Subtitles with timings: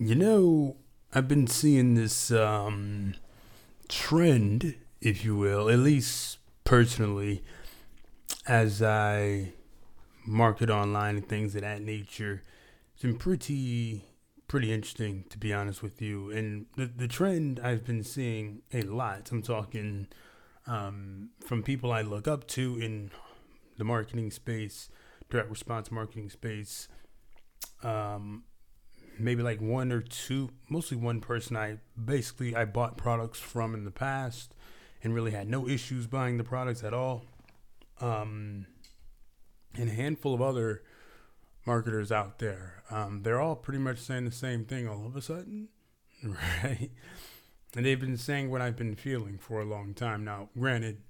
[0.00, 0.76] You know,
[1.12, 3.14] I've been seeing this um,
[3.88, 7.42] trend, if you will, at least personally,
[8.46, 9.54] as I
[10.24, 12.44] market online and things of that nature.
[12.94, 14.04] It's been pretty,
[14.46, 16.30] pretty interesting, to be honest with you.
[16.30, 20.06] And the, the trend I've been seeing a lot, I'm talking
[20.68, 23.10] um, from people I look up to in
[23.78, 24.90] the marketing space,
[25.28, 26.86] direct response marketing space.
[27.82, 28.44] Um,
[29.20, 33.84] maybe like one or two, mostly one person I basically I bought products from in
[33.84, 34.54] the past
[35.02, 37.24] and really had no issues buying the products at all.
[38.00, 38.66] Um,
[39.74, 40.82] and a handful of other
[41.66, 42.82] marketers out there.
[42.90, 45.68] Um, they're all pretty much saying the same thing all of a sudden,
[46.22, 46.90] right?
[47.76, 50.48] And they've been saying what I've been feeling for a long time now.
[50.58, 51.02] Granted,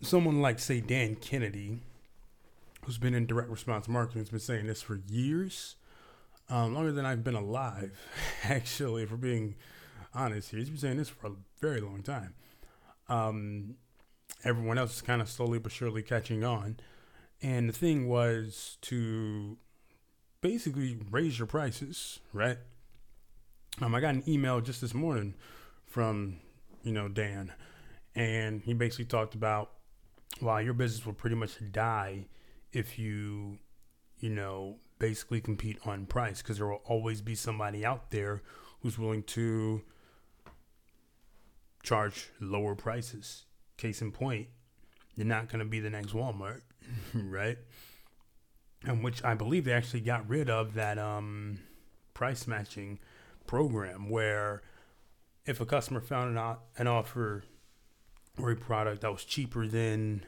[0.00, 1.80] someone like, say, Dan Kennedy,
[2.84, 5.76] who's been in direct response marketing, has been saying this for years
[6.48, 7.98] um, longer than I've been alive,
[8.44, 9.56] actually, if we're being
[10.14, 10.60] honest here.
[10.60, 12.34] He's been saying this for a very long time.
[13.08, 13.76] Um,
[14.44, 16.78] everyone else is kind of slowly but surely catching on.
[17.42, 19.58] And the thing was to
[20.40, 22.58] basically raise your prices, right?
[23.80, 25.34] Um, I got an email just this morning
[25.86, 26.38] from,
[26.82, 27.52] you know, Dan,
[28.14, 29.72] and he basically talked about,
[30.40, 32.26] wow, your business will pretty much die
[32.72, 33.58] if you,
[34.20, 38.42] you know, basically compete on price because there will always be somebody out there
[38.80, 39.82] who's willing to
[41.82, 43.44] charge lower prices.
[43.76, 44.48] Case in point,
[45.16, 46.62] you're not going to be the next Walmart,
[47.14, 47.58] right?
[48.84, 51.60] And which I believe they actually got rid of that um,
[52.12, 52.98] price matching
[53.46, 54.62] program where
[55.46, 57.44] if a customer found an, an offer
[58.38, 60.24] or a product that was cheaper than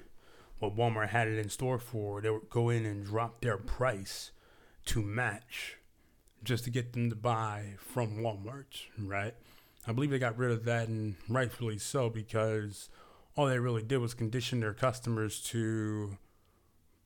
[0.59, 4.31] what Walmart had it in store for, they would go in and drop their price
[4.87, 5.77] to match
[6.43, 9.35] just to get them to buy from Walmart, right?
[9.87, 12.89] I believe they got rid of that and rightfully so because
[13.37, 16.17] all they really did was condition their customers to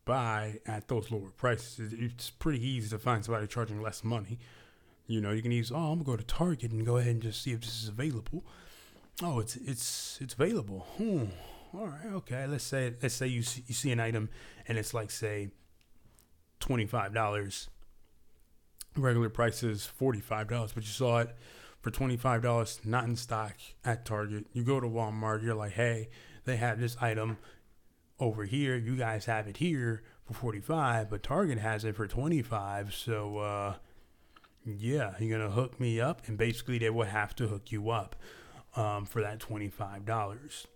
[0.04, 1.92] buy at those lower prices.
[1.92, 4.38] It's pretty easy to find somebody charging less money.
[5.06, 7.22] You know, you can use, oh, I'm gonna go to Target and go ahead and
[7.22, 8.44] just see if this is available.
[9.22, 10.86] Oh, it's it's it's available.
[10.96, 11.24] Hmm.
[11.74, 12.46] All right, okay.
[12.46, 14.30] Let's say let's say you see, you see an item
[14.66, 15.50] and it's like say
[16.60, 17.68] $25.
[18.96, 21.34] Regular price is $45, but you saw it
[21.80, 23.54] for $25, not in stock
[23.84, 24.46] at Target.
[24.52, 26.08] You go to Walmart, you're like, hey,
[26.44, 27.38] they have this item
[28.18, 28.76] over here.
[28.76, 32.94] You guys have it here for 45, but Target has it for 25.
[32.94, 33.74] So, uh,
[34.64, 36.22] yeah, you're going to hook me up.
[36.26, 38.16] And basically, they will have to hook you up
[38.76, 40.66] um, for that $25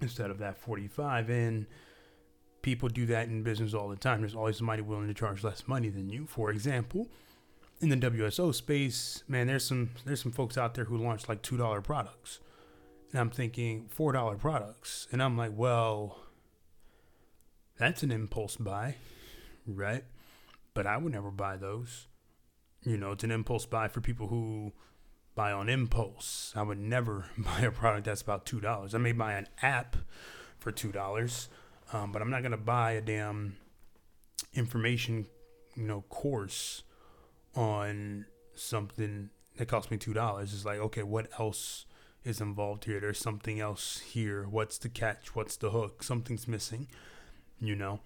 [0.00, 1.66] instead of that 45 And
[2.66, 4.22] people do that in business all the time.
[4.22, 6.26] There's always somebody willing to charge less money than you.
[6.26, 7.06] For example,
[7.80, 11.42] in the WSO space, man, there's some there's some folks out there who launch like
[11.42, 12.40] two dollar products,
[13.12, 16.18] and I'm thinking four dollar products, and I'm like, well,
[17.78, 18.96] that's an impulse buy,
[19.64, 20.02] right?
[20.74, 22.08] But I would never buy those.
[22.82, 24.72] You know, it's an impulse buy for people who
[25.36, 26.52] buy on impulse.
[26.56, 28.92] I would never buy a product that's about two dollars.
[28.92, 29.94] I may buy an app
[30.58, 31.48] for two dollars
[31.92, 33.56] um, but I'm not gonna buy a damn
[34.54, 35.26] information,
[35.74, 36.82] you know, course
[37.54, 40.52] on something that cost me two dollars.
[40.52, 41.86] It's like, okay, what else
[42.24, 43.00] is involved here?
[43.00, 44.46] There's something else here.
[44.48, 45.34] What's the catch?
[45.34, 46.02] What's the hook?
[46.02, 46.88] Something's missing,
[47.60, 48.00] you know.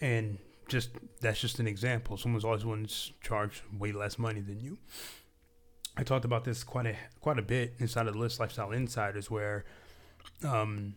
[0.00, 0.38] And
[0.68, 2.16] just that's just an example.
[2.16, 4.78] Someone's always willing to charge way less money than you.
[5.96, 9.30] I talked about this quite a quite a bit inside of the list lifestyle insiders
[9.30, 9.64] where
[10.42, 10.96] um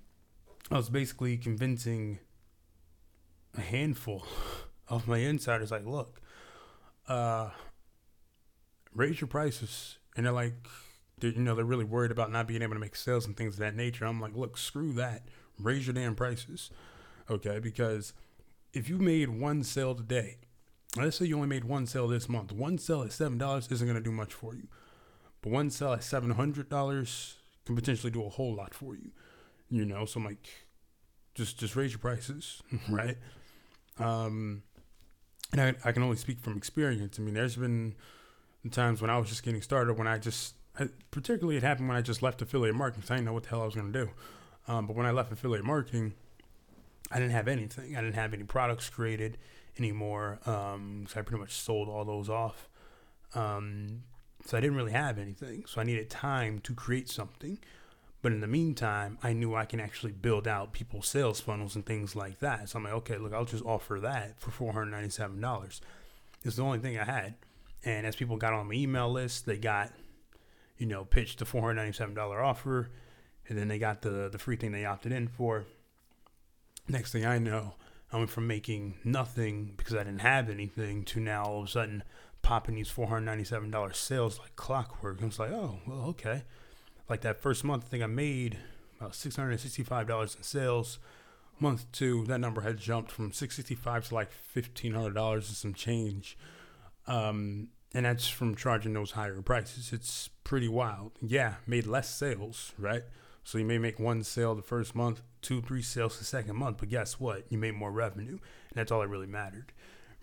[0.69, 2.19] I was basically convincing
[3.57, 4.25] a handful
[4.89, 6.21] of my insiders, like, look,
[7.07, 7.51] uh,
[8.93, 9.97] raise your prices.
[10.15, 10.55] And they're like,
[11.19, 13.55] they're, you know, they're really worried about not being able to make sales and things
[13.55, 14.05] of that nature.
[14.05, 15.27] I'm like, look, screw that.
[15.57, 16.69] Raise your damn prices.
[17.29, 17.59] Okay.
[17.59, 18.13] Because
[18.73, 20.37] if you made one sale today,
[20.97, 23.97] let's say you only made one sale this month, one sale at $7 isn't going
[23.97, 24.67] to do much for you.
[25.41, 27.33] But one sale at $700
[27.65, 29.11] can potentially do a whole lot for you
[29.69, 30.47] you know so i'm like
[31.37, 33.17] just just raise your prices right?
[33.99, 34.63] Um
[35.53, 37.17] and I, I can only speak from experience.
[37.17, 37.95] I mean there's been
[38.71, 41.95] times when i was just getting started when i just I, particularly it happened when
[41.97, 43.91] i just left affiliate marketing so i didn't know what the hell i was going
[43.93, 44.09] to do.
[44.67, 46.13] Um, but when i left affiliate marketing
[47.11, 47.95] i didn't have anything.
[47.95, 49.37] I didn't have any products created
[49.77, 52.67] anymore um, so i pretty much sold all those off.
[53.35, 54.03] Um,
[54.45, 55.63] so i didn't really have anything.
[55.65, 57.57] So i needed time to create something
[58.27, 61.85] but in the meantime, I knew I can actually build out people's sales funnels and
[61.85, 62.67] things like that.
[62.67, 65.79] So I'm like, okay, look, I'll just offer that for $497.
[66.43, 67.35] It's the only thing I had.
[67.85, 69.93] And as people got on my email list, they got,
[70.77, 72.89] you know, pitched the $497 offer.
[73.47, 75.63] And then they got the, the free thing they opted in for.
[76.89, 77.75] Next thing I know,
[78.11, 81.69] I went from making nothing because I didn't have anything to now all of a
[81.69, 82.03] sudden
[82.41, 85.21] popping these $497 sales like clockwork.
[85.21, 86.43] I was like, oh, well, okay.
[87.09, 88.57] Like that first month, I think I made
[88.99, 90.99] about $665 in sales.
[91.59, 96.37] Month two, that number had jumped from 665 to like $1,500 and some change.
[97.07, 99.91] Um, and that's from charging those higher prices.
[99.93, 101.13] It's pretty wild.
[101.21, 103.03] Yeah, made less sales, right?
[103.43, 106.77] So you may make one sale the first month, two, three sales the second month,
[106.79, 107.45] but guess what?
[107.49, 108.39] You made more revenue, and
[108.75, 109.71] that's all that really mattered.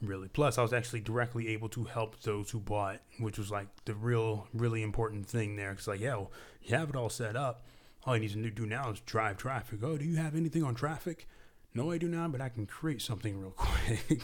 [0.06, 0.28] Really.
[0.28, 3.94] Plus, I was actually directly able to help those who bought, which was like the
[3.94, 5.70] real, really important thing there.
[5.70, 7.64] Because like, yeah, well, you have it all set up.
[8.06, 9.80] All you need to do now is drive traffic.
[9.82, 11.26] Oh, do you have anything on traffic?
[11.74, 14.20] No, I do not, but I can create something real quick.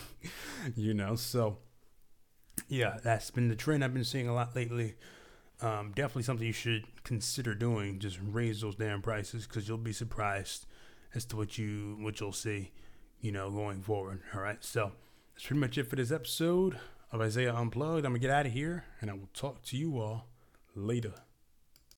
[0.76, 1.58] you know, so
[2.68, 4.96] yeah, that's been the trend I've been seeing a lot lately
[5.62, 7.98] um, definitely something you should consider doing.
[7.98, 10.66] Just raise those damn prices because you'll be surprised
[11.14, 12.72] as to what you what you'll see,
[13.20, 14.20] you know, going forward.
[14.34, 14.92] All right, so
[15.40, 16.78] that's pretty much it for this episode
[17.10, 18.04] of Isaiah Unplugged.
[18.04, 20.26] I'm gonna get out of here, and I will talk to you all
[20.74, 21.14] later.